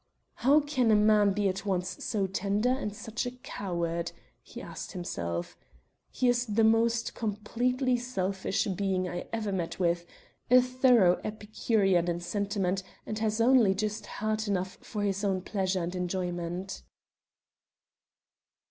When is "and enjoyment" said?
15.83-16.81